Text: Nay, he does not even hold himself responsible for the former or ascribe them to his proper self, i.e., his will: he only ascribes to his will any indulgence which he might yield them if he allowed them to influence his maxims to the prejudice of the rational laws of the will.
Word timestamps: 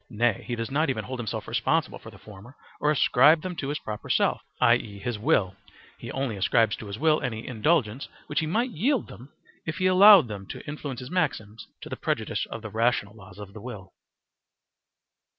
Nay, 0.09 0.43
he 0.47 0.55
does 0.55 0.71
not 0.71 0.89
even 0.89 1.03
hold 1.03 1.19
himself 1.19 1.47
responsible 1.47 1.99
for 1.99 2.09
the 2.09 2.17
former 2.17 2.55
or 2.79 2.89
ascribe 2.89 3.43
them 3.43 3.55
to 3.57 3.67
his 3.67 3.77
proper 3.77 4.09
self, 4.09 4.41
i.e., 4.59 4.97
his 4.97 5.19
will: 5.19 5.55
he 5.99 6.11
only 6.11 6.35
ascribes 6.35 6.75
to 6.77 6.87
his 6.87 6.97
will 6.97 7.21
any 7.21 7.45
indulgence 7.45 8.07
which 8.25 8.39
he 8.39 8.47
might 8.47 8.71
yield 8.71 9.09
them 9.09 9.31
if 9.63 9.77
he 9.77 9.85
allowed 9.85 10.27
them 10.27 10.47
to 10.47 10.65
influence 10.67 11.01
his 11.01 11.11
maxims 11.11 11.67
to 11.81 11.87
the 11.87 11.95
prejudice 11.95 12.47
of 12.47 12.63
the 12.63 12.69
rational 12.71 13.13
laws 13.15 13.37
of 13.37 13.53
the 13.53 13.61
will. 13.61 13.93